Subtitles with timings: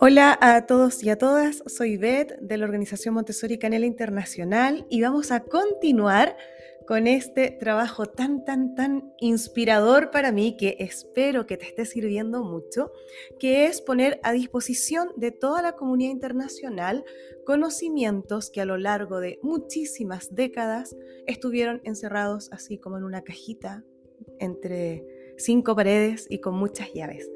[0.00, 5.00] Hola a todos y a todas, soy Beth de la Organización Montessori Canela Internacional y
[5.02, 6.36] vamos a continuar
[6.86, 12.44] con este trabajo tan, tan, tan inspirador para mí que espero que te esté sirviendo
[12.44, 12.92] mucho,
[13.38, 17.04] que es poner a disposición de toda la comunidad internacional
[17.44, 20.96] conocimientos que a lo largo de muchísimas décadas
[21.26, 23.84] estuvieron encerrados así como en una cajita
[24.40, 27.30] entre cinco paredes y con muchas llaves.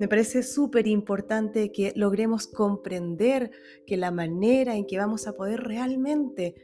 [0.00, 3.50] Me parece súper importante que logremos comprender
[3.86, 6.54] que la manera en que vamos a poder realmente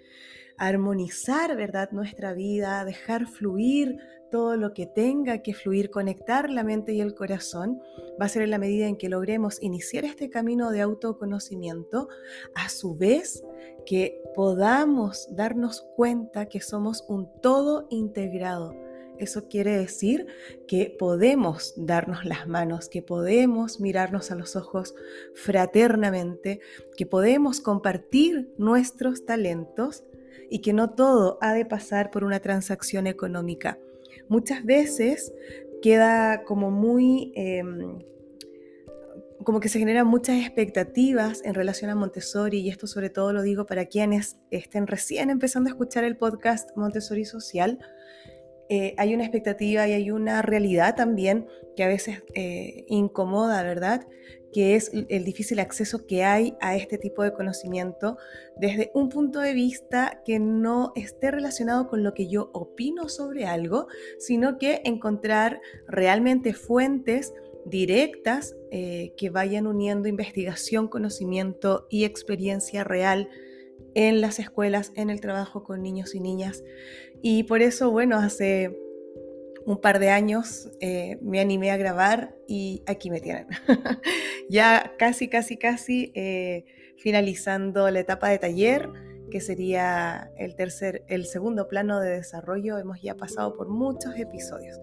[0.56, 3.98] armonizar, ¿verdad?, nuestra vida, dejar fluir
[4.30, 7.82] todo lo que tenga que fluir, conectar la mente y el corazón,
[8.20, 12.08] va a ser en la medida en que logremos iniciar este camino de autoconocimiento,
[12.54, 13.44] a su vez
[13.84, 18.74] que podamos darnos cuenta que somos un todo integrado
[19.22, 20.26] eso quiere decir
[20.66, 24.94] que podemos darnos las manos, que podemos mirarnos a los ojos
[25.34, 26.60] fraternamente,
[26.96, 30.04] que podemos compartir nuestros talentos
[30.50, 33.78] y que no todo ha de pasar por una transacción económica.
[34.28, 35.32] Muchas veces
[35.80, 37.32] queda como muy...
[37.34, 37.98] Em,
[39.44, 43.42] como que se generan muchas expectativas en relación a Montessori y esto sobre todo lo
[43.42, 47.80] digo para quienes estén recién empezando a escuchar el podcast Montessori Social,
[48.74, 54.08] eh, hay una expectativa y hay una realidad también que a veces eh, incomoda, ¿verdad?
[54.50, 58.16] Que es el difícil acceso que hay a este tipo de conocimiento
[58.56, 63.44] desde un punto de vista que no esté relacionado con lo que yo opino sobre
[63.44, 67.34] algo, sino que encontrar realmente fuentes
[67.66, 73.28] directas eh, que vayan uniendo investigación, conocimiento y experiencia real
[73.94, 76.62] en las escuelas, en el trabajo con niños y niñas.
[77.22, 78.76] Y por eso, bueno, hace
[79.64, 83.46] un par de años eh, me animé a grabar y aquí me tienen.
[84.48, 86.64] ya casi, casi, casi eh,
[86.96, 88.90] finalizando la etapa de taller
[89.32, 92.76] que sería el tercer, el segundo plano de desarrollo.
[92.76, 94.78] Hemos ya pasado por muchos episodios.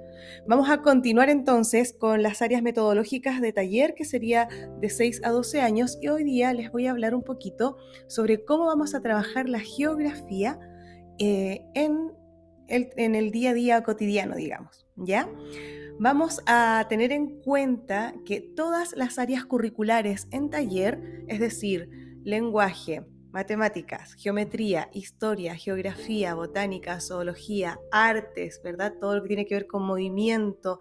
[0.48, 4.50] Vamos a continuar entonces con las áreas metodológicas de taller, que sería
[4.82, 7.78] de 6 a 12 años, y hoy día les voy a hablar un poquito
[8.08, 10.60] sobre cómo vamos a trabajar la geografía
[11.20, 12.12] eh, en,
[12.68, 15.30] el, en el día a día cotidiano, digamos, ¿ya?
[16.00, 21.90] Vamos a tener en cuenta que todas las áreas curriculares en taller, es decir,
[22.24, 28.94] lenguaje, matemáticas, geometría, historia, geografía, botánica, zoología, artes, ¿verdad?
[29.00, 30.80] Todo lo que tiene que ver con movimiento,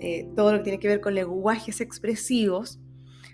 [0.00, 2.80] eh, todo lo que tiene que ver con lenguajes expresivos,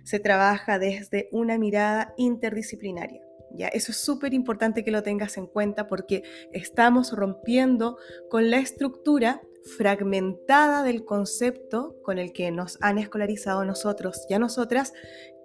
[0.05, 3.23] se trabaja desde una mirada interdisciplinaria.
[3.55, 3.69] ¿ya?
[3.69, 7.99] Eso es súper importante que lo tengas en cuenta porque estamos rompiendo
[8.29, 9.43] con la estructura
[9.77, 14.93] fragmentada del concepto con el que nos han escolarizado nosotros y a nosotras,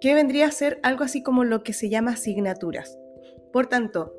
[0.00, 2.98] que vendría a ser algo así como lo que se llama asignaturas.
[3.52, 4.14] Por tanto,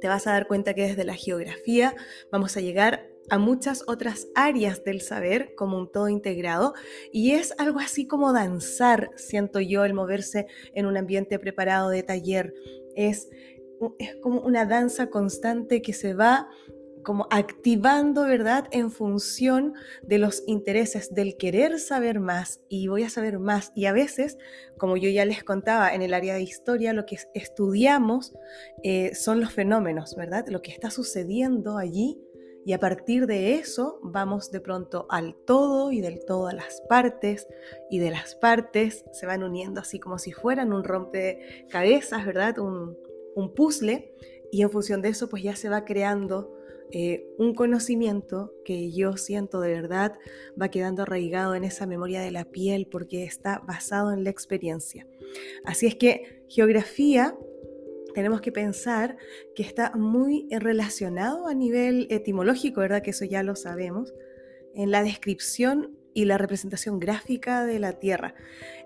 [0.00, 1.94] te vas a dar cuenta que desde la geografía
[2.30, 6.74] vamos a llegar a muchas otras áreas del saber como un todo integrado
[7.12, 12.02] y es algo así como danzar, siento yo, el moverse en un ambiente preparado de
[12.02, 12.52] taller.
[12.96, 13.28] Es,
[13.98, 16.48] es como una danza constante que se va
[17.02, 23.10] como activando, ¿verdad?, en función de los intereses del querer saber más y voy a
[23.10, 23.72] saber más.
[23.74, 24.38] Y a veces,
[24.78, 28.32] como yo ya les contaba en el área de historia, lo que estudiamos
[28.82, 30.46] eh, son los fenómenos, ¿verdad?
[30.48, 32.20] Lo que está sucediendo allí.
[32.64, 36.80] Y a partir de eso vamos de pronto al todo y del todo a las
[36.88, 37.48] partes
[37.90, 42.60] y de las partes se van uniendo así como si fueran un rompecabezas, ¿verdad?
[42.60, 42.96] Un,
[43.34, 44.14] un puzzle
[44.52, 46.54] y en función de eso pues ya se va creando
[46.92, 50.18] eh, un conocimiento que yo siento de verdad
[50.60, 55.06] va quedando arraigado en esa memoria de la piel porque está basado en la experiencia.
[55.64, 57.34] Así es que geografía
[58.14, 59.16] tenemos que pensar
[59.54, 63.02] que está muy relacionado a nivel etimológico, ¿verdad?
[63.02, 64.12] Que eso ya lo sabemos,
[64.74, 68.34] en la descripción y la representación gráfica de la Tierra.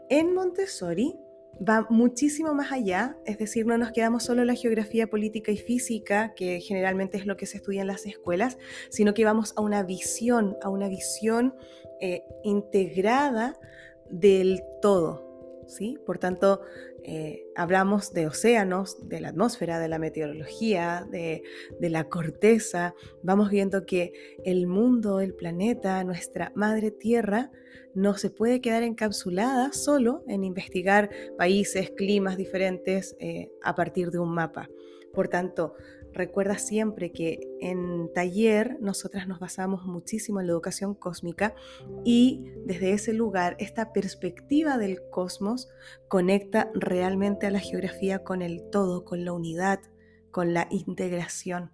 [0.08, 1.16] En Montessori
[1.56, 5.56] va muchísimo más allá, es decir, no nos quedamos solo en la geografía política y
[5.56, 8.58] física, que generalmente es lo que se estudia en las escuelas,
[8.90, 11.54] sino que vamos a una visión, a una visión
[12.00, 13.58] eh, integrada
[14.10, 15.26] del todo,
[16.04, 16.62] por tanto,
[17.08, 21.44] eh, hablamos de océanos, de la atmósfera, de la meteorología, de,
[21.78, 22.94] de, la corteza.
[23.22, 24.12] Vamos viendo que
[24.44, 27.52] el mundo, el planeta, nuestra madre tierra,
[27.94, 31.08] no se puede quedar encapsulada solo en investigar
[31.38, 34.68] países, climas diferentes eh, a partir de un mapa.
[35.14, 35.74] Por tanto,
[36.16, 41.54] recuerda siempre que en taller nosotras nos basamos muchísimo en la educación cósmica
[42.04, 45.68] y desde ese lugar esta perspectiva del cosmos
[46.08, 49.80] conecta realmente a la geografía con el todo, con la unidad,
[50.30, 51.70] con la integración.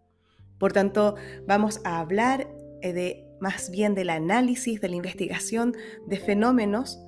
[0.59, 1.17] Por tanto,
[1.47, 2.49] vamos a hablar
[2.83, 5.75] eh, de más bien del análisis, de la investigación
[6.07, 7.01] de fenómenos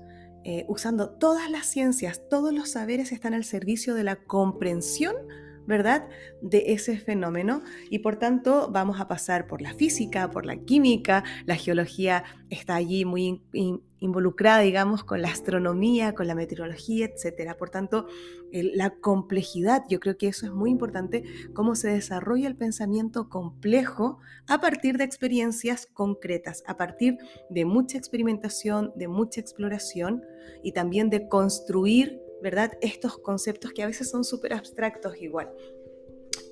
[0.46, 5.14] eh, usando todas las ciencias, todos los saberes están al servicio de la comprensión
[5.66, 6.08] ¿verdad?
[6.42, 11.24] De ese fenómeno y por tanto vamos a pasar por la física, por la química,
[11.46, 13.42] la geología está allí muy
[14.04, 17.56] involucrada, digamos, con la astronomía, con la meteorología, etcétera.
[17.56, 18.06] Por tanto,
[18.52, 21.24] la complejidad, yo creo que eso es muy importante,
[21.54, 27.16] cómo se desarrolla el pensamiento complejo a partir de experiencias concretas, a partir
[27.48, 30.22] de mucha experimentación, de mucha exploración
[30.62, 32.76] y también de construir ¿verdad?
[32.82, 35.50] Estos conceptos que a veces son súper abstractos igual.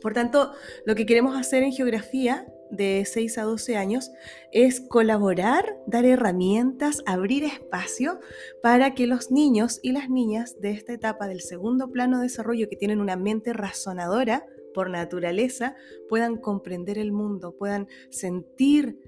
[0.01, 0.53] Por tanto,
[0.87, 4.11] lo que queremos hacer en geografía de 6 a 12 años
[4.53, 8.21] es colaborar, dar herramientas, abrir espacio
[8.63, 12.71] para que los niños y las niñas de esta etapa del segundo plano de desarrollo
[12.71, 15.77] que tienen una mente razonadora por naturaleza
[16.09, 18.99] puedan comprender el mundo, puedan sentir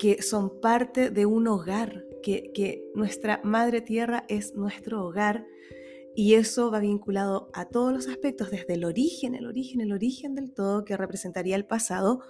[0.00, 5.46] que son parte de un hogar, que, nuestra madre tierra es nuestro hogar
[6.16, 10.34] y eso va vinculado a todos los aspectos, desde el origen, el origen, el origen
[10.34, 12.20] del todo, que representaría el pasado,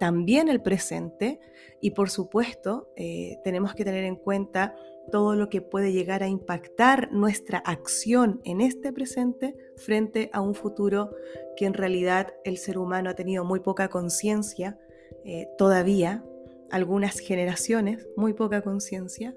[0.00, 1.40] también el presente,
[1.80, 4.74] y por supuesto eh, tenemos que tener en cuenta
[5.12, 10.54] todo lo que puede llegar a impactar nuestra acción en este presente frente a un
[10.54, 11.10] futuro
[11.58, 14.78] que en realidad el ser humano ha tenido muy poca conciencia
[15.26, 16.24] eh, todavía,
[16.70, 19.36] algunas generaciones, muy poca conciencia,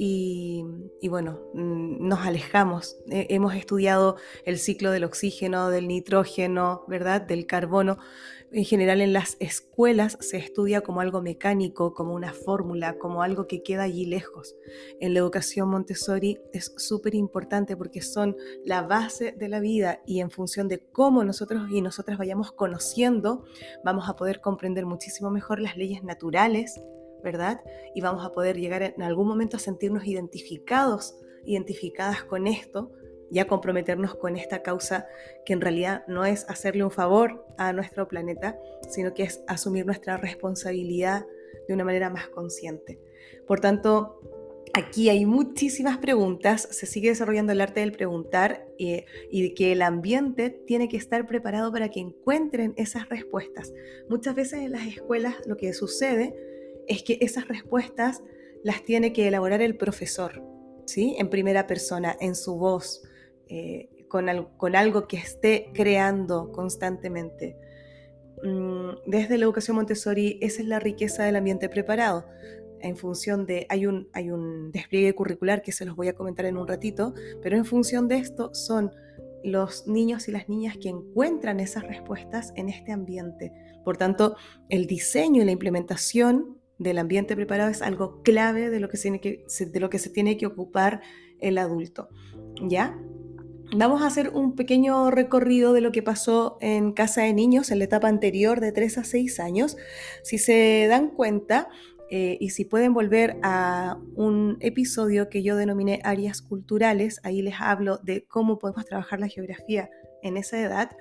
[0.00, 0.64] y,
[1.08, 2.98] bueno, mm, nos alejamos.
[3.08, 7.20] hemos estudiado el ciclo del oxígeno, del nitrógeno, ¿verdad?
[7.20, 7.98] Del carbono.
[8.50, 13.46] En general en las escuelas se estudia como algo mecánico, como una fórmula, como algo
[13.46, 14.56] que queda allí lejos.
[15.00, 20.20] En la educación Montessori es súper importante porque son la base de la vida y
[20.20, 23.44] en función de cómo nosotros y nosotras vayamos conociendo,
[23.84, 26.80] vamos a poder comprender muchísimo mejor las leyes naturales
[27.22, 27.60] ¿verdad?
[27.94, 32.92] Y vamos a poder llegar en algún momento a sentirnos identificados, identificadas con esto,
[33.30, 35.06] ya comprometernos con esta causa
[35.44, 38.58] que en realidad no es hacerle un favor a nuestro planeta,
[38.88, 41.26] sino que es asumir nuestra responsabilidad
[41.66, 42.98] de una manera más consciente.
[43.46, 44.20] Por tanto,
[44.74, 49.82] aquí hay muchísimas preguntas, se sigue desarrollando el arte del preguntar eh, y que el
[49.82, 53.72] ambiente tiene que estar preparado para que encuentren esas respuestas.
[54.08, 56.34] Muchas veces en las escuelas lo que sucede
[56.86, 58.22] es que esas respuestas
[58.64, 60.42] las tiene que elaborar el profesor,
[60.86, 61.14] ¿sí?
[61.18, 63.02] En primera persona, en su voz,
[63.48, 67.56] eh, con, con, algo que esté creando constantemente.
[68.42, 72.26] Mm, desde la educación Montessori, esa es la riqueza del ambiente preparado.
[72.80, 76.46] En función de, hay un, hay un despliegue curricular que se los voy a comentar
[76.46, 78.92] en un ratito, pero en función de esto son
[79.42, 83.52] los niños y las niñas que encuentran esas respuestas en este ambiente.
[83.84, 84.36] Por tanto,
[84.68, 89.04] el diseño y la implementación del ambiente preparado es algo clave de lo que se
[89.04, 91.00] tiene que, de lo que se tiene que ocupar
[91.40, 92.08] el adulto.
[92.62, 92.98] ¿Ya?
[93.76, 97.78] Vamos a hacer un pequeño recorrido de lo que pasó en Casa de Niños en
[97.78, 99.76] la etapa anterior de 3 a 6 años.
[100.22, 101.68] Si se dan cuenta
[102.10, 107.56] eh, y si pueden volver a un episodio que yo denominé áreas culturales, ahí les
[107.60, 109.90] hablo de cómo podemos trabajar la geografía
[110.22, 110.96] en esa edad,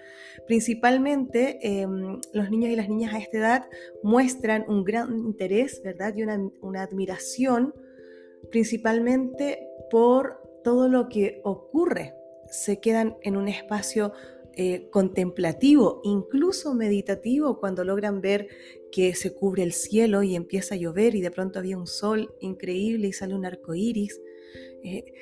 [0.46, 3.70] principalmente em, los niños y las niñas a esta edad
[4.04, 6.14] muestran un gran interés, ¿verdad?
[6.16, 7.74] Y una, admiración,
[8.52, 12.17] principalmente por todo lo que ocurre.
[12.50, 14.14] Se quedan en un espacio
[14.60, 18.48] eh, contemplativo, incluso meditativo, cuando logran ver
[18.92, 22.34] que se cubre el cielo y empieza a llover y de pronto había un sol
[22.40, 24.20] increíble y sale un arco iris.
[24.84, 25.14] Eh,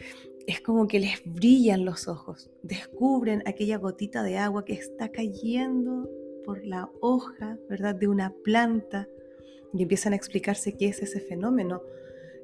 [0.48, 6.10] es como que les brillan los ojos, descubren aquella gotita de agua que está cayendo
[6.46, 9.10] por la hoja, ¿verdad?, de una planta
[9.74, 11.82] y empiezan a explicarse qué es ese fenómeno.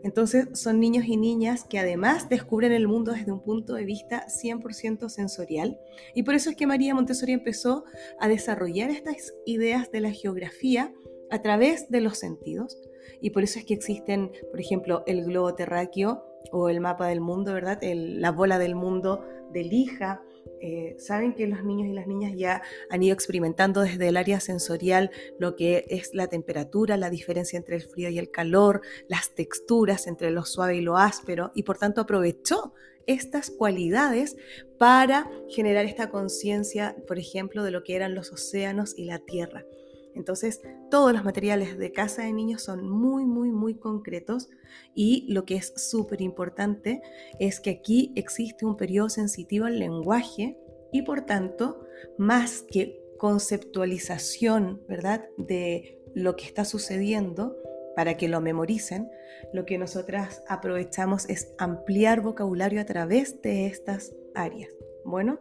[0.03, 4.25] Entonces son niños y niñas que además descubren el mundo desde un punto de vista
[4.27, 5.79] 100% sensorial.
[6.15, 7.85] Y por eso es que María Montessori empezó
[8.19, 10.93] a desarrollar estas ideas de la geografía
[11.29, 12.77] a través de los sentidos.
[13.21, 17.21] Y por eso es que existen, por ejemplo, el globo terráqueo o el mapa del
[17.21, 17.79] mundo, ¿verdad?
[17.81, 20.23] la bola del mundo de lija.
[20.61, 24.39] Eh, saben que los niños y las niñas ya han ido experimentando desde el área
[24.39, 29.33] sensorial lo que es la temperatura, la diferencia entre el frío y el calor, las
[29.33, 32.73] texturas entre lo suave y lo áspero, y por tanto aprovechó
[33.07, 34.37] estas cualidades
[34.77, 39.65] para generar esta conciencia, por ejemplo, de lo que eran los océanos y la tierra.
[40.15, 44.49] Entonces, todos los materiales de casa de niños son muy, muy, muy concretos
[44.93, 47.01] y lo que es súper importante
[47.39, 50.57] es que aquí existe un periodo sensitivo al lenguaje
[50.91, 51.85] y por tanto,
[52.17, 57.55] más que conceptualización, ¿verdad?, de lo que está sucediendo
[57.95, 59.09] para que lo memoricen,
[59.53, 64.71] lo que nosotras aprovechamos es ampliar vocabulario a través de estas áreas.
[65.05, 65.39] Bueno,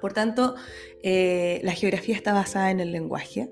[0.00, 0.54] por tanto,
[1.02, 3.50] eh, la geografía está basada en el lenguaje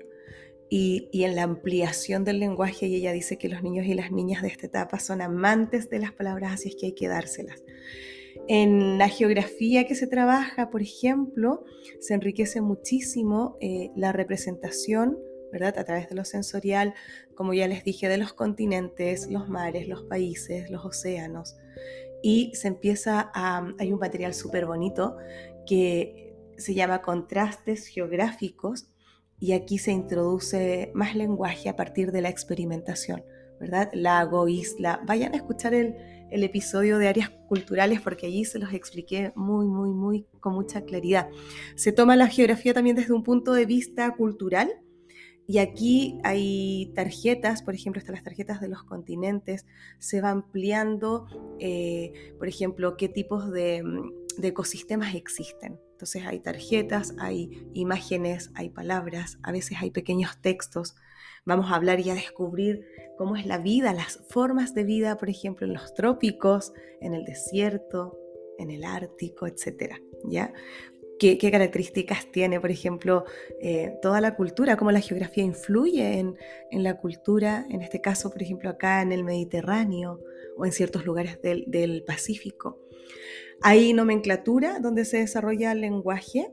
[0.75, 4.41] y, en la ampliación del lenguaje y ella dice que los niños y las niñas
[4.41, 7.61] de esta etapa son amantes de las palabras, así es que hay que dárselas.
[8.47, 11.63] En la geografía que se trabaja, por ejemplo,
[11.99, 15.19] se enriquece muchísimo eh, la representación,
[15.51, 15.77] ¿verdad?
[15.77, 16.95] A través de lo sensorial,
[17.35, 21.55] como ya les dije, de los continentes, los mares, los países, los océanos.
[22.23, 23.71] Y se empieza a...
[23.77, 25.17] Hay un material súper bonito
[25.67, 28.87] que se llama contrastes geográficos
[29.43, 33.25] y aquí se introduce más lenguaje a partir de la experimentación,
[33.59, 33.89] ¿verdad?
[33.91, 35.01] Lago, isla.
[35.05, 35.97] Vayan a escuchar el,
[36.31, 40.83] el episodio de áreas culturales porque allí se los expliqué muy, muy, muy con mucha
[40.85, 41.27] claridad.
[41.75, 44.71] Se toma la geografía también desde un punto de vista cultural
[45.45, 49.65] y aquí hay tarjetas, por ejemplo, están las tarjetas de los continentes,
[49.99, 51.27] se va ampliando,
[51.59, 53.83] eh, por ejemplo, qué tipos de,
[54.37, 55.77] de ecosistemas existen.
[56.03, 60.95] Entonces hay tarjetas, hay imágenes, hay palabras, a veces hay pequeños textos
[61.45, 62.85] Vamos a hablar y a descubrir
[63.17, 67.25] cómo es la vida, las formas de vida, por ejemplo, en los trópicos, en el
[67.25, 68.17] desierto,
[68.57, 70.53] en el Ártico, etcétera, ¿ya?
[71.19, 73.25] ¿Qué, características tiene, por ejemplo,
[73.61, 76.37] eh, toda la cultura, cómo la geografía influye en,
[76.71, 80.21] la cultura, en este caso, por ejemplo, acá en el Mediterráneo
[80.57, 82.79] o en ciertos lugares del, del Pacífico.
[83.61, 86.51] Hay nomenclatura donde se desarrolla el lenguaje.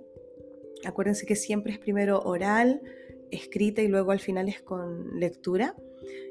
[0.84, 2.80] Acuérdense que siempre es primero oral,
[3.30, 5.74] escrita y luego al final es con lectura.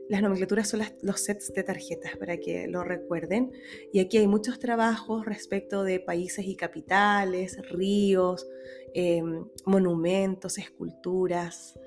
[0.10, 3.52] Las nomenclaturas son los sets de tarjetas para que lo recuerden.
[3.94, 8.48] Y aquí hay muchos trabajos respecto de países y capitales, ríos,
[8.96, 11.80] em, monumentos, esculturas,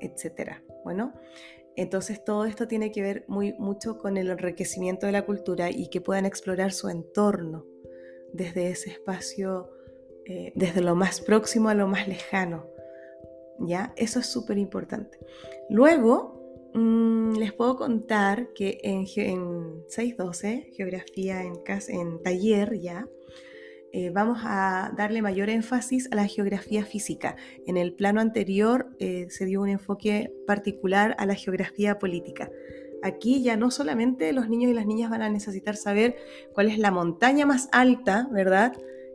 [0.00, 0.62] etc.
[0.84, 1.12] Bueno,
[1.74, 5.88] entonces todo esto tiene que ver muy, mucho con el enriquecimiento de la cultura y
[5.88, 7.66] que puedan explorar su entorno
[8.36, 9.70] desde ese espacio,
[10.24, 12.76] eh, desde lo más próximo a lo más lejano
[13.58, 13.92] ¿ya?
[13.96, 15.18] Eso es súper importante.
[15.70, 21.54] Luego, mm, les puedo contar que en, 612, Geografía en,
[21.88, 23.08] en taller, ya,
[23.92, 27.36] eh, vamos a darle mayor énfasis a la geografía física.
[27.66, 32.50] En el plano anterior eh, se dio un enfoque particular a la geografía política.
[33.02, 36.16] Aquí ya no solamente los niños y las niñas van a necesitar saber
[36.52, 38.72] cuál es la montaña más alta, ¿verdad?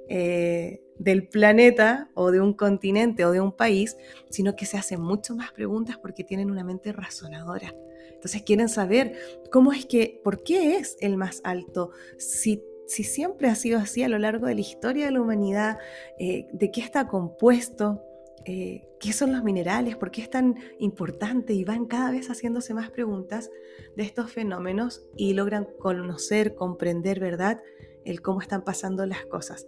[0.07, 3.97] Eh, del planeta o de un continente o de un país,
[4.29, 7.73] sino que se hacen mucho más preguntas porque tienen una mente razonadora.
[8.13, 9.13] Entonces quieren saber
[9.51, 14.03] cómo es que, por qué es el más alto, si, si siempre ha sido así
[14.03, 15.79] a lo largo de la historia de la humanidad,
[16.19, 18.03] eh, de qué está compuesto,
[18.45, 22.73] eh, qué son los minerales, por qué es tan importante y van cada vez haciéndose
[22.73, 23.49] más preguntas
[23.95, 27.61] de estos fenómenos y logran conocer, comprender, ¿verdad?
[28.05, 29.67] el cómo están pasando las cosas.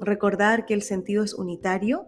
[0.00, 2.06] Recordar que el sentido es unitario.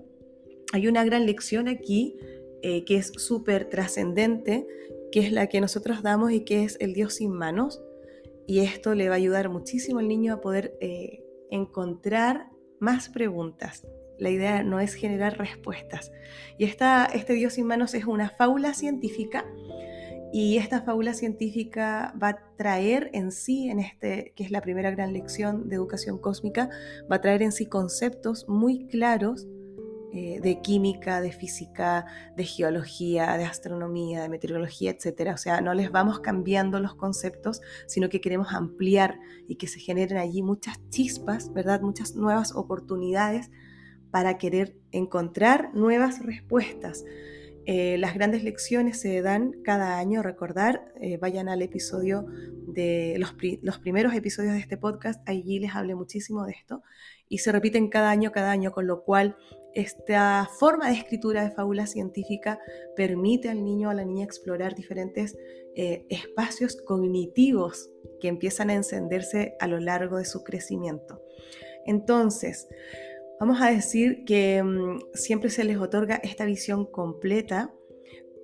[0.73, 2.17] Hay una gran lección aquí
[2.63, 4.67] eh, que es súper trascendente,
[5.13, 7.83] que es la que nosotros damos y que es el Dios sin manos.
[8.47, 12.49] Y esto le va a ayudar muchísimo al niño a poder eh, encontrar
[12.79, 13.87] más preguntas.
[14.21, 16.13] La idea no es generar respuestas.
[16.59, 19.45] Y esta, este Dios sin manos es una fábula científica
[20.33, 24.91] y esta fábula científica va a traer en sí, en este, que es la primera
[24.93, 26.71] gran lección de educación cósmica,
[27.11, 29.49] va a traer en sí conceptos muy claros
[30.13, 32.05] eh, de química, de física,
[32.37, 35.33] de geología, de astronomía, de meteorología, etc.
[35.35, 39.81] O sea, no les vamos cambiando los conceptos, sino que queremos ampliar y que se
[39.81, 41.81] generen allí muchas chispas, ¿verdad?
[41.81, 43.51] Muchas nuevas oportunidades
[44.11, 47.05] para querer encontrar nuevas respuestas.
[47.67, 52.27] Eh, las grandes lecciones se dan cada año, recordar, eh, vayan al episodio
[52.67, 56.83] de los, primeros episodios de este podcast, allí les hablé muchísimo de esto,
[57.29, 59.37] y se repiten cada año, cada año, con lo cual
[59.75, 62.59] esta forma de escritura de fábula científica
[62.97, 65.37] permite al niño o a la niña explorar diferentes
[65.77, 67.91] eh, espacios cognitivos
[68.21, 71.23] que empiezan a encenderse a lo largo de su crecimiento.
[71.87, 72.67] Entonces,
[73.41, 77.73] vamos a decir que mm, siempre se les otorga esta visión completa,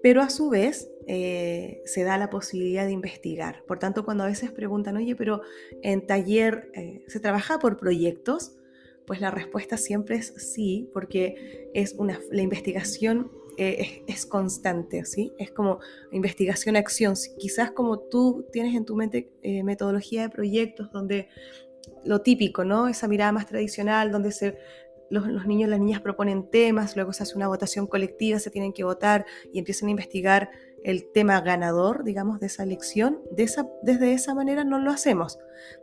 [0.02, 3.62] pero a su vez eh, se da la posibilidad de investigar.
[3.68, 5.42] Por tanto, cuando a veces preguntan, oye, pero
[5.82, 8.56] en taller eh, se trabaja por proyectos,
[9.06, 15.32] pues la respuesta siempre es sí, porque es una, la investigación eh, es, constante, ¿sí?
[15.38, 15.78] Es como
[16.10, 17.14] investigación-acción.
[17.38, 19.30] Quizás como tú tienes en tu mente
[19.62, 21.28] metodología de proyectos donde
[22.04, 22.88] lo típico, ¿no?
[22.88, 24.58] Esa mirada más tradicional donde se
[25.10, 28.84] los, niños las niñas proponen temas, luego se hace una votación colectiva, se tienen que
[28.84, 30.50] votar y empiezan a investigar
[30.82, 33.20] el tema ganador, digamos, de esa elección.
[33.30, 35.38] Desde esa manera no lo hacemos,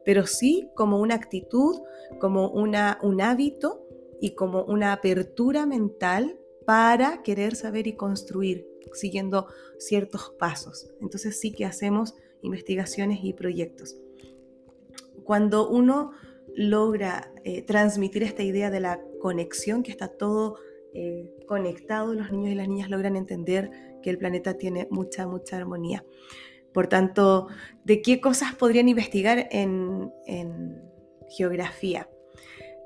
[0.06, 1.82] pero sí como una actitud,
[2.20, 3.86] como una, un hábito
[4.22, 10.90] y como una apertura mental para querer saber y construir, siguiendo ciertos pasos.
[11.02, 13.98] Entonces sí que hacemos investigaciones y proyectos.
[15.24, 16.12] Cuando uno
[16.56, 20.58] logra eh, transmitir esta idea de la conexión, que está todo
[20.94, 25.58] eh, conectado, los niños y las niñas logran entender que el planeta tiene mucha, mucha
[25.58, 26.06] armonía.
[26.74, 27.48] Por tanto,
[27.84, 30.82] ¿de qué cosas podrían investigar en, en
[31.30, 32.10] geografía?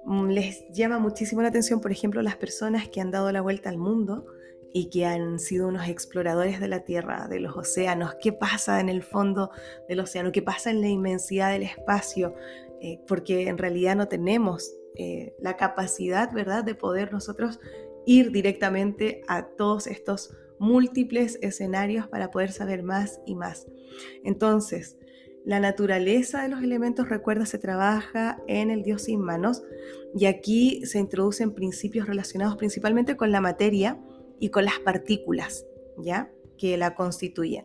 [0.05, 3.69] Mm, les llama muchísimo la atención, por ejemplo, las personas que han dado la vuelta
[3.69, 4.25] al mundo
[4.73, 8.89] y que han sido unos exploradores de la Tierra, de los océanos, qué pasa en
[8.89, 9.51] el fondo
[9.89, 12.35] del océano, qué pasa en la inmensidad del espacio,
[12.81, 17.59] eh, porque en realidad no tenemos eh, la capacidad, ¿verdad?, de poder nosotros
[18.05, 23.67] ir directamente a todos estos múltiples escenarios para poder saber más y más.
[24.23, 24.97] Entonces,
[25.45, 29.63] la naturaleza de los elementos, recuerda, se trabaja en el Dios sin manos
[30.13, 33.97] y aquí se introducen principios relacionados principalmente con la materia
[34.39, 35.65] y con las partículas,
[35.97, 36.31] ¿ya?
[36.57, 37.63] Que la constituyen.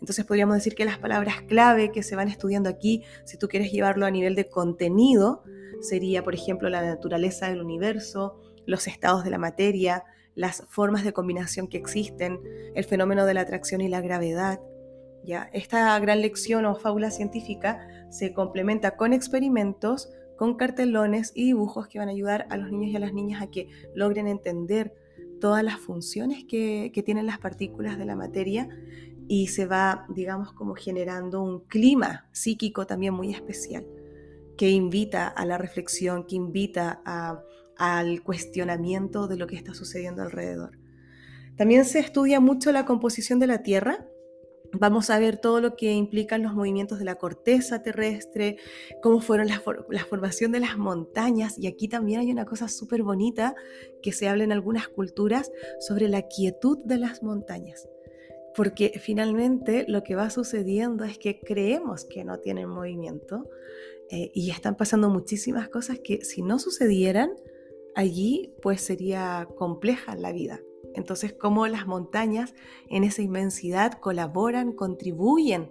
[0.00, 3.72] Entonces podríamos decir que las palabras clave que se van estudiando aquí, si tú quieres
[3.72, 5.42] llevarlo a nivel de contenido,
[5.80, 11.12] sería, por ejemplo, la naturaleza del universo, los estados de la materia, las formas de
[11.12, 12.40] combinación que existen,
[12.74, 14.60] el fenómeno de la atracción y la gravedad.
[15.22, 15.48] ¿ya?
[15.52, 21.98] Esta gran lección o fábula científica se complementa con experimentos, con cartelones y dibujos que
[21.98, 24.92] van a ayudar a los niños y a las niñas a que logren entender
[25.40, 28.68] todas las funciones que, que tienen las partículas de la materia
[29.28, 33.86] y se va, digamos, como generando un clima psíquico también muy especial
[34.56, 37.02] que invita a la reflexión, que invita
[37.76, 40.78] al cuestionamiento de lo que está sucediendo alrededor.
[41.56, 44.06] También se estudia mucho la composición de la Tierra.
[44.72, 48.56] Vamos a ver todo lo que implican los movimientos de la corteza terrestre,
[49.02, 51.56] cómo fueron la, la formación de las montañas.
[51.58, 53.54] Y aquí también hay una cosa súper bonita
[54.02, 57.88] que se habla en algunas culturas sobre la quietud de las montañas
[58.56, 63.48] porque finalmente lo que va sucediendo es que creemos que no tienen movimiento,
[64.10, 67.32] eh, y están pasando muchísimas cosas que si no sucedieran
[67.94, 70.60] allí, pues sería compleja la vida.
[70.94, 72.54] Entonces, cómo las montañas
[72.88, 75.70] en esa inmensidad colaboran, contribuyen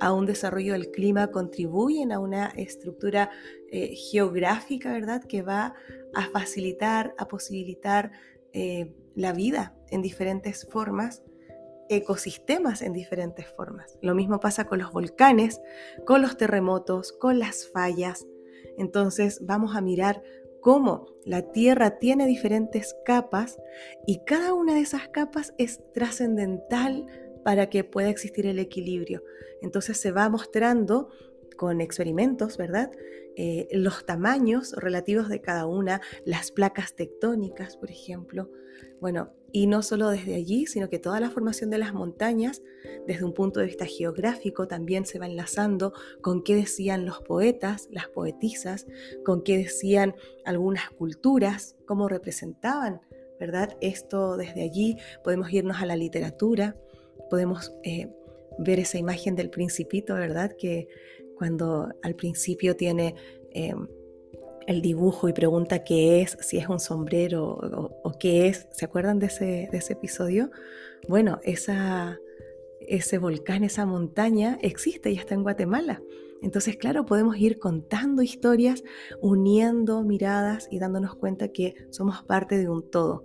[0.00, 3.30] a un desarrollo del clima, contribuyen a una estructura
[3.70, 5.22] eh, geográfica, ¿verdad?
[5.22, 5.74] Que va
[6.14, 8.12] a facilitar, a posibilitar
[8.52, 11.22] eh, la vida en diferentes formas
[11.88, 13.98] ecosistemas en diferentes formas.
[14.02, 15.60] Lo mismo pasa con los volcanes,
[16.06, 18.26] con los terremotos, con las fallas.
[18.76, 20.22] Entonces vamos a mirar
[20.60, 23.58] cómo la Tierra tiene diferentes capas
[24.06, 27.06] y cada una de esas capas es trascendental
[27.44, 29.22] para que pueda existir el equilibrio.
[29.62, 31.08] Entonces se va mostrando
[31.56, 32.90] con experimentos, ¿verdad?
[33.40, 38.50] Eh, los tamaños relativos de cada una, las placas tectónicas, por ejemplo.
[39.00, 42.64] Bueno, y no solo desde allí, sino que toda la formación de las montañas,
[43.06, 47.88] desde un punto de vista geográfico, también se va enlazando con qué decían los poetas,
[47.92, 48.88] las poetisas,
[49.24, 53.02] con qué decían algunas culturas, cómo representaban,
[53.38, 53.76] ¿verdad?
[53.80, 56.76] Esto desde allí podemos irnos a la literatura,
[57.30, 58.10] podemos eh,
[58.58, 60.56] ver esa imagen del principito, ¿verdad?
[60.58, 60.88] Que
[61.38, 63.14] cuando al principio tiene...
[63.52, 63.74] Eh,
[64.68, 67.58] el dibujo y pregunta qué es, si es un sombrero
[68.04, 68.68] o, qué es.
[68.70, 70.50] ¿Se acuerdan de ese, episodio?
[71.08, 76.02] Bueno, ese volcán, esa montaña existe y está en Guatemala.
[76.42, 78.84] Entonces, claro, podemos ir contando historias,
[79.22, 83.24] uniendo miradas y dándonos cuenta que somos parte de un todo.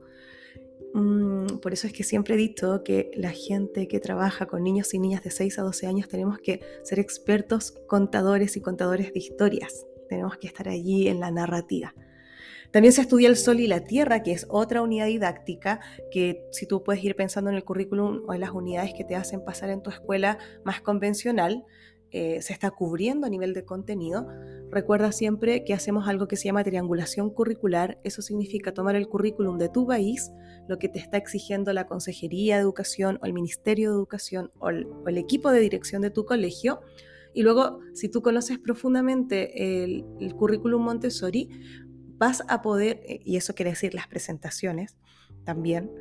[0.94, 4.94] Mm, por eso es que siempre he dicho que la gente que trabaja con niños
[4.94, 9.20] y niñas de 6 a 12 años tenemos que ser expertos contadores y contadores de
[9.20, 11.94] historias tenemos que estar allí en la narrativa.
[12.72, 15.80] También se estudia el Sol y la Tierra, que es otra unidad didáctica
[16.12, 19.16] que si tú puedes ir pensando en el currículum o en las unidades que te
[19.16, 21.66] hacen pasar en tu escuela más convencional,
[22.16, 24.28] eh, se está cubriendo a nivel de contenido.
[24.70, 28.00] recuerda siempre que hacemos algo que se llama triangulación curricular.
[28.04, 30.32] Eso significa tomar el currículum de tu país,
[30.68, 34.70] lo que te está exigiendo la Consejería de Educación o el Ministerio de Educación o
[34.70, 36.82] el, equipo de dirección de tu colegio.
[37.34, 41.50] Y luego, si tú conoces profundamente el, el currículum Montessori,
[42.20, 44.98] vas a poder, eh, y eso quiere decir las presentaciones
[45.46, 45.92] también,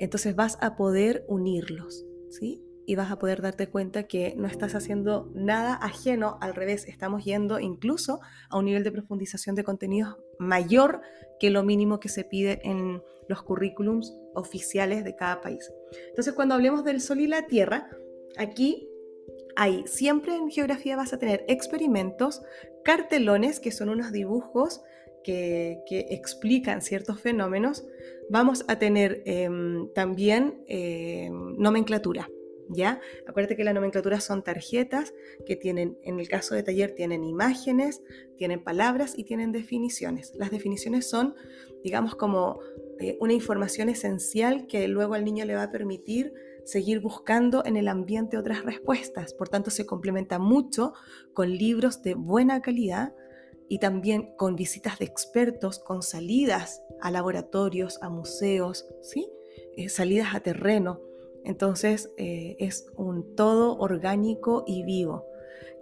[0.00, 2.60] entonces vas a poder unirlos, ¿sí?
[2.86, 7.24] Y vas a poder darte cuenta que no estás haciendo nada ajeno, al revés, estamos
[7.24, 11.02] yendo incluso a un nivel de profundización de contenidos mayor
[11.38, 15.72] que lo mínimo que se pide en los currículums oficiales de cada país.
[16.08, 17.88] Entonces, cuando hablemos del sol y la tierra,
[18.36, 18.88] aquí
[19.56, 22.42] hay, siempre en geografía vas a tener experimentos,
[22.84, 24.82] cartelones, que son unos dibujos
[25.22, 27.84] que, explican ciertos fenómenos,
[28.30, 32.28] vamos a tener em, también em, nomenclatura.
[32.72, 33.00] ¿Ya?
[33.26, 35.12] Acuérdate que la nomenclatura son tarjetas
[35.46, 38.02] que tienen, en el caso de taller, tienen imágenes,
[38.36, 40.32] tienen palabras y tienen definiciones.
[40.36, 41.34] Las definiciones son,
[41.82, 42.60] digamos, como
[43.00, 46.32] eh, una información esencial que luego al niño le va a permitir
[46.64, 49.34] seguir buscando en el ambiente otras respuestas.
[49.34, 50.92] Por tanto, se complementa mucho
[51.34, 53.14] con libros de buena calidad
[53.68, 59.28] y también con visitas de expertos, con salidas a laboratorios, a museos, ¿sí?
[59.76, 61.00] Eh, salidas a terreno
[61.44, 65.26] entonces eh, es un todo orgánico y vivo.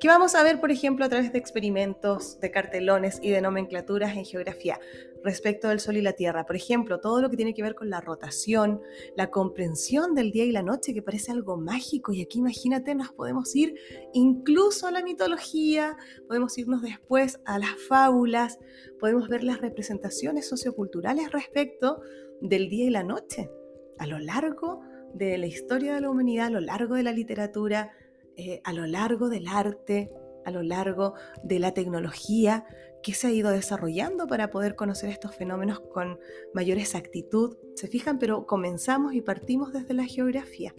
[0.00, 4.16] ¿Qué vamos a ver, por ejemplo, a través de experimentos, de cartelones y de nomenclaturas
[4.16, 4.78] en geografía
[5.24, 6.46] respecto del Sol y la Tierra?
[6.46, 8.80] Por ejemplo, todo lo que tiene que ver con la rotación,
[9.16, 12.12] la comprensión del día y la noche, que parece algo mágico.
[12.12, 13.74] Y aquí imagínate, nos podemos ir
[14.12, 15.96] incluso a la mitología,
[16.28, 18.60] podemos irnos después a las fábulas,
[19.00, 22.02] podemos ver las representaciones socioculturales respecto
[22.40, 23.50] del día y la noche
[23.98, 24.80] a lo largo
[25.14, 27.92] de la historia de la humanidad a lo largo de la literatura,
[28.36, 30.10] eh, a lo largo del arte,
[30.44, 32.64] a lo largo de la tecnología
[33.02, 36.18] que se ha ido desarrollando para poder conocer estos fenómenos con
[36.54, 37.56] mayor exactitud.
[37.74, 40.74] Se fijan, pero comenzamos y partimos desde la geografía.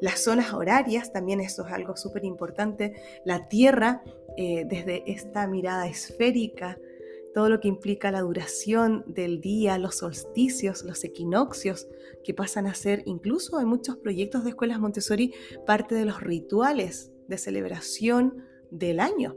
[0.00, 2.94] Las zonas horarias, también eso es algo súper importante.
[3.24, 4.02] La Tierra,
[4.36, 6.78] eh, desde esta mirada esférica,
[7.34, 11.86] todo lo que implica la duración del día, los solsticios, los equinoccios,
[12.24, 15.32] que pasan a ser incluso en muchos proyectos de escuelas Montessori
[15.66, 19.36] parte de los rituales de celebración del año.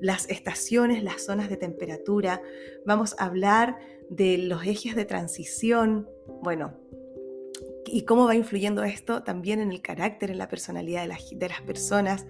[0.00, 2.42] Las estaciones, las zonas de temperatura,
[2.84, 6.08] vamos a hablar de los ejes de transición,
[6.42, 6.76] bueno,
[7.86, 11.60] y cómo va influyendo esto también en el carácter, en la personalidad de, de las
[11.62, 12.26] personas,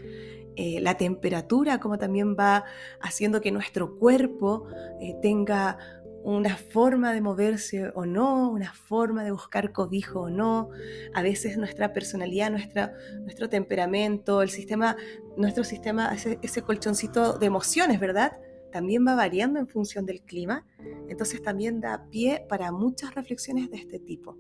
[0.62, 2.66] eh, la temperatura, como también va
[3.00, 4.66] haciendo que nuestro cuerpo
[5.00, 5.78] eh, tenga
[6.22, 10.68] una forma de moverse o no, una forma de buscar cobijo o no.
[11.14, 12.92] A veces nuestra personalidad, nuestra,
[13.22, 14.98] nuestro temperamento, el sistema,
[15.38, 18.32] nuestro sistema, ese, ese colchoncito de emociones, ¿verdad?
[18.70, 20.66] También va variando en función del clima.
[21.08, 24.36] Entonces también da pie para muchas reflexiones de este tipo.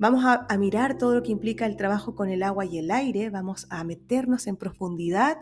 [0.00, 3.30] Vamos a, mirar todo lo que implica el trabajo con el agua y el aire,
[3.30, 5.38] vamos a meternos en profundidad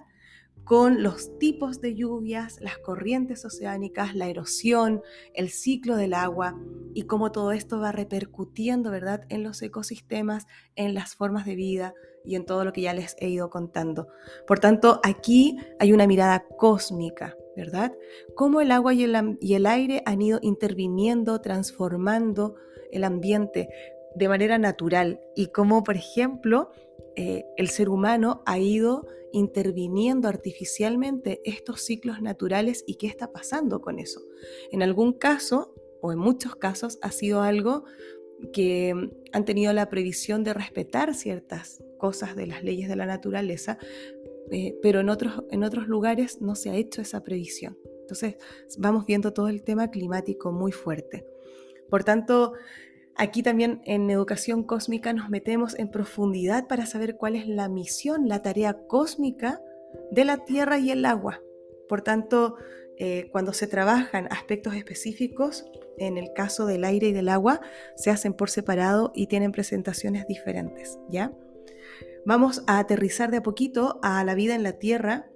[0.65, 5.03] con los tipos de lluvias, las corrientes oceánicas, la erosión,
[5.35, 6.59] el ciclo del agua
[6.95, 11.93] y cómo todo esto va repercutiendo, ¿verdad?, en los ecosistemas, en las formas de vida
[12.25, 14.09] y en todo lo que ya les he ido contando.
[14.47, 17.93] Por tanto, aquí hay una mirada cósmica, ¿verdad?
[18.35, 22.57] Cómo el agua y el, y el aire han ido interviniendo, transformando
[22.91, 23.69] el ambiente,
[24.17, 26.71] de manera natural y como, por ejemplo,
[27.17, 33.81] eh, el ser humano ha ido interviniendo artificialmente estos ciclos naturales y qué está pasando
[33.81, 34.23] con eso.
[34.73, 37.85] En algún caso, o en muchos casos, ha sido algo
[38.53, 38.95] que
[39.33, 43.79] han tenido la previsión de respetar ciertas cosas de las leyes de la naturaleza,
[44.51, 47.77] eh, pero en otros, en otros lugares no se ha hecho esa previsión.
[48.01, 48.37] Entonces
[48.79, 51.27] vamos viendo todo el tema climático muy fuerte.
[51.91, 52.53] Por tanto,
[53.19, 58.29] Aquí también en educación cósmica nos metemos en profundidad para saber cuál es la misión,
[58.29, 59.63] la tarea cósmica
[60.11, 61.41] de la Tierra y el agua.
[61.89, 62.57] Por tanto,
[62.99, 65.65] eh, cuando se trabajan aspectos específicos,
[65.97, 67.63] en el caso del aire y del agua,
[67.97, 71.33] se hacen por separado y tienen presentaciones diferentes, ¿ya?
[72.27, 75.31] Vamos a aterrizar de a poquito a la vida en la Tierra.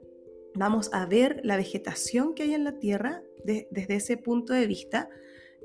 [0.54, 5.08] Vamos a ver la vegetación que hay en la Tierra desde ese punto de vista,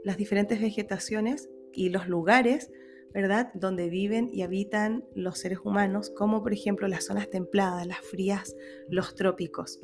[0.03, 2.71] las diferentes vegetaciones y los lugares,
[3.13, 7.99] ¿verdad?, donde viven y habitan los seres humanos, como por ejemplo las zonas templadas, las
[7.99, 8.55] frías,
[8.89, 9.79] los trópicos.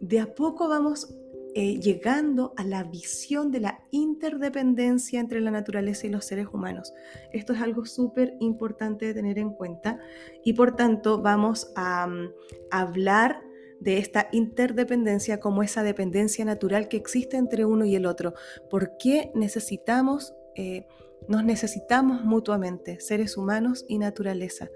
[0.00, 1.14] De a poco vamos
[1.54, 6.94] eh, llegando a la visión de la interdependencia entre la naturaleza y los seres humanos.
[7.30, 9.98] Esto es algo súper importante de tener en cuenta
[10.44, 12.32] y por tanto vamos a mm,
[12.70, 13.42] hablar
[13.80, 18.32] de esta interdependencia como esa dependencia natural que existe entre uno y el otro.
[18.70, 20.86] ¿Por qué necesitamos, eh,
[21.28, 24.68] nos necesitamos mutuamente, seres humanos y naturaleza?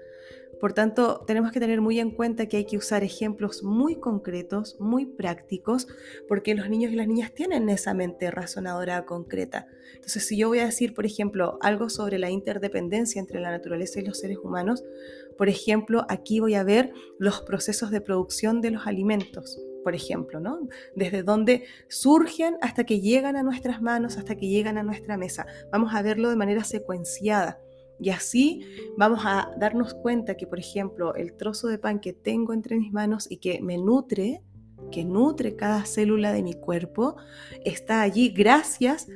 [0.59, 4.75] Por tanto, tenemos que tener muy en cuenta que hay que usar ejemplos muy concretos,
[4.79, 5.87] muy prácticos,
[6.27, 9.67] porque los niños y las niñas tienen esa mente razonadora concreta.
[9.93, 13.99] Entonces, si yo voy a decir, por ejemplo, algo sobre la interdependencia entre la naturaleza
[13.99, 14.83] y los seres humanos,
[15.37, 20.41] por ejemplo, aquí voy a ver los procesos de producción de los alimentos, por ejemplo,
[20.41, 20.67] ¿no?
[20.97, 25.45] Desde donde surgen hasta que llegan a nuestras manos, hasta que llegan a nuestra mesa.
[25.71, 27.61] Vamos a verlo de manera secuenciada.
[27.97, 28.65] Y así
[28.97, 32.91] vamos a darnos cuenta que, por ejemplo, el trozo de pan que tengo entre mis
[32.91, 34.43] manos y que me nutre,
[34.91, 37.15] que nutre cada célula de mi cuerpo,
[37.63, 39.07] está allí gracias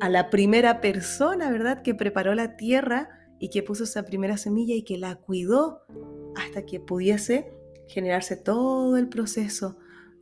[0.00, 4.74] a la primera persona, ¿verdad?, que preparó la tierra y que puso esa primera semilla
[4.74, 5.82] y que la cuidó
[6.34, 7.52] hasta que pudiese
[7.86, 9.78] generarse todo el proceso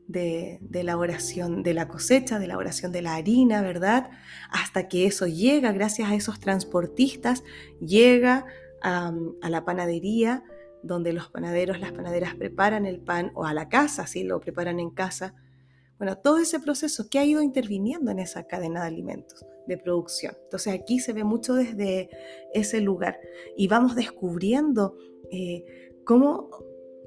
[0.07, 4.11] de, elaboración de la cosecha, de elaboración de la harina, ¿verdad?
[4.51, 7.43] Hasta que eso llega, gracias a esos transportistas,
[7.81, 8.47] llega
[8.83, 9.13] a,
[9.43, 10.45] la panadería,
[10.83, 14.81] donde los panaderos, las panaderas preparan el pan, o a la casa, si lo preparan
[14.81, 15.35] en casa.
[15.97, 20.35] Bueno, todo ese proceso que ha ido interviniendo en esa cadena de alimentos, de producción.
[20.43, 22.11] Entonces aquí se ve mucho desde
[22.53, 23.19] ese lugar
[23.57, 24.97] y vamos descubriendo
[25.31, 25.65] eh,
[26.05, 26.51] cómo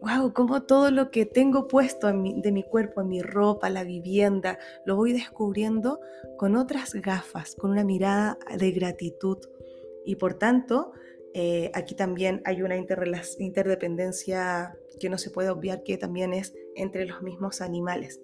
[0.01, 4.57] wow, como todo lo que tengo puesto de mi cuerpo, en mi ropa, la vivienda,
[4.86, 5.99] lo voy descubriendo
[6.38, 9.38] con otras gafas, con una mirada de gratitud.
[10.05, 10.93] Y por tanto,
[11.33, 17.05] eh, aquí también hay una interdependencia que no se puede obviar que también es entre
[17.05, 18.21] los mismos animales.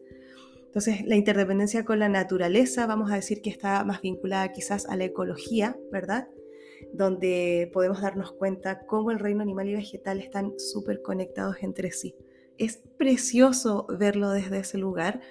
[0.66, 4.96] Entonces, la interdependencia con la naturaleza, vamos a decir que está más vinculada quizás a
[4.96, 6.28] la ecología, ¿verdad?
[6.94, 12.16] Donde podemos darnos cuenta cómo el reino animal y vegetal están súper conectados entre sí.
[12.60, 15.22] Es precioso verlo desde ese lugar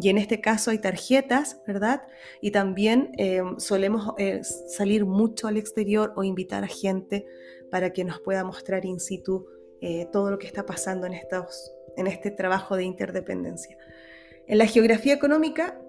[0.00, 2.02] y en este caso hay tarjetas, ¿verdad?
[2.40, 7.26] Y también eh, solemos eh, salir mucho al exterior o invitar a gente
[7.70, 9.46] para que nos pueda mostrar in situ
[9.80, 13.76] eh, todo lo que está pasando en, estos, en este trabajo de interdependencia.
[14.46, 15.80] En la geografía económica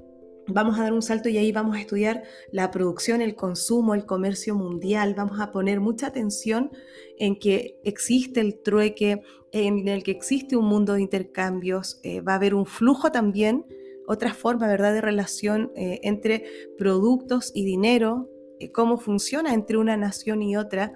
[0.52, 4.06] Vamos a dar un salto y ahí vamos a estudiar la producción, el consumo, el
[4.06, 5.14] comercio mundial.
[5.16, 6.72] Vamos a poner mucha atención
[7.18, 12.00] en que existe el trueque, en el que existe un mundo de intercambios.
[12.04, 13.66] Eh, va a haber un flujo también,
[14.08, 14.94] otra forma ¿verdad?
[14.94, 16.46] de relación eh, entre
[16.78, 18.28] productos y dinero,
[18.60, 20.94] eh, cómo funciona entre una nación y otra,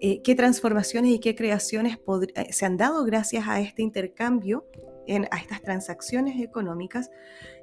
[0.00, 1.96] qué transformaciones y qué creaciones
[2.50, 4.66] se han dado gracias a este intercambio
[5.30, 7.08] a estas transacciones económicas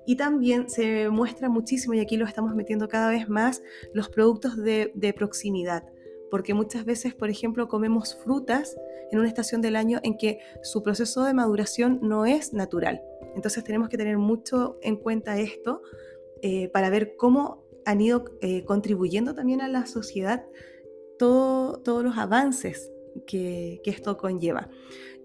[0.10, 3.62] y también se muestra muchísimo, y aquí lo estamos metiendo cada vez más,
[3.94, 5.84] los productos de, proximidad
[6.32, 8.76] porque muchas veces, por ejemplo, comemos frutas
[9.12, 13.04] en una estación del año en que su proceso de maduración no es natural.
[13.36, 15.84] Entonces tenemos que tener mucho en cuenta esto
[16.42, 20.44] eh, para ver cómo han ido eh, contribuyendo también a la sociedad
[21.20, 22.92] todos los avances
[23.28, 24.70] que, que, esto conlleva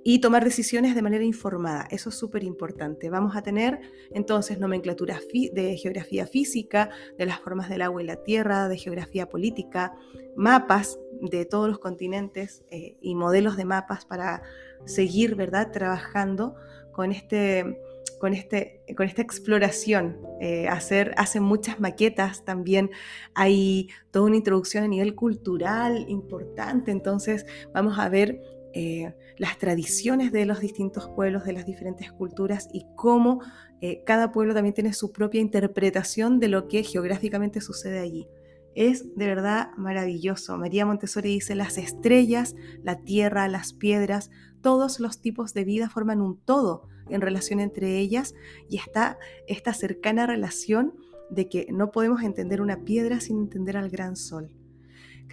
[0.06, 1.88] y tomar decisiones de manera informada.
[1.90, 3.08] Eso es súper importante.
[3.08, 3.80] Vamos a tener
[4.12, 5.18] entonces nomenclatura
[5.52, 9.94] de geografía física, de las formas del agua y la tierra, de geografía política,
[10.36, 14.42] mapas de todos los continentes eh, y modelos de mapas para
[14.84, 16.54] seguir, ¿verdad?, trabajando
[16.92, 17.78] con este
[18.18, 20.18] con, este, con esta exploración.
[20.40, 22.90] Eh, hacer, hacen muchas maquetas también.
[23.34, 26.90] Hay toda una introducción a nivel cultural importante.
[26.90, 28.40] Entonces vamos a ver
[28.76, 33.40] eh, las tradiciones de los distintos pueblos, de las diferentes culturas y cómo
[33.80, 38.26] eh, cada pueblo también tiene su propia interpretación de lo que geográficamente sucede allí.
[38.74, 40.58] Es de verdad maravilloso.
[40.58, 46.20] María Montessori dice, las estrellas, la tierra, las piedras, todos los tipos de vida forman
[46.20, 48.34] un todo en relación entre ellas
[48.68, 50.94] y está esta cercana relación
[51.30, 54.50] de que no podemos entender una piedra sin entender al gran sol.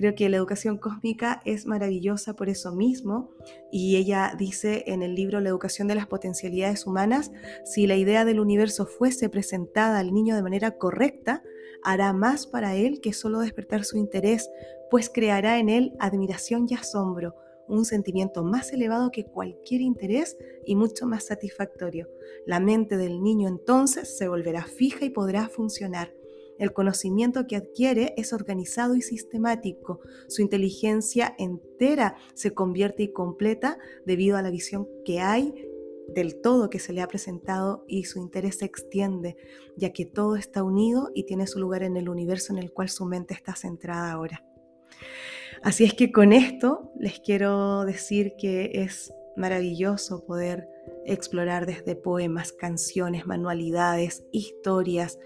[0.01, 3.29] Creo que la educación cósmica es maravillosa por eso mismo
[3.71, 7.31] y ella dice en el libro La educación de las potencialidades humanas,
[7.65, 11.43] si la idea del universo fuese presentada al niño de manera correcta,
[11.83, 14.49] hará más para él que solo despertar su interés,
[14.89, 17.35] pues creará en él admiración y asombro,
[17.67, 20.35] un sentimiento más elevado que cualquier interés
[20.65, 22.09] y mucho más satisfactorio.
[22.47, 26.20] La mente del niño entonces se volverá fija y podrá funcionar.
[26.61, 29.99] El conocimiento que adquiere es organizado y sistemático.
[30.27, 35.67] Su inteligencia entera se convierte y completa debido a la visión que hay
[36.13, 39.37] del todo que se le ha presentado y su interés se extiende,
[39.75, 42.89] ya que todo está unido y tiene su lugar en el universo en el cual
[42.89, 44.45] su mente está centrada ahora.
[45.63, 50.69] Así es que con esto les quiero decir que es maravilloso poder
[51.07, 55.17] explorar desde poemas, canciones, manualidades, historias,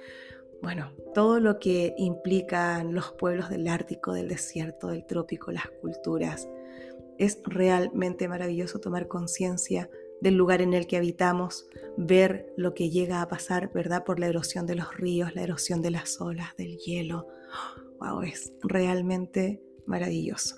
[0.66, 6.50] bueno, todo lo que implican los pueblos del Ártico, del desierto, del trópico, las culturas.
[7.20, 9.88] Es realmente maravilloso tomar conciencia
[10.22, 14.04] del lugar en el que habitamos, ver lo que llega a pasar, ¿verdad?
[14.06, 17.28] Por la erosión de los ríos, la erosión de las olas, del hielo.
[18.00, 18.24] ¡Wow!
[18.24, 20.56] Es realmente maravilloso.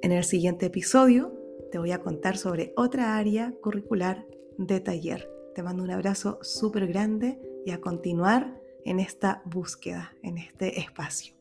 [0.00, 1.36] En el siguiente episodio
[1.72, 5.28] te voy a contar sobre otra área curricular de taller.
[5.56, 11.33] Te mando un abrazo súper grande y a continuar en esta búsqueda, en este espacio.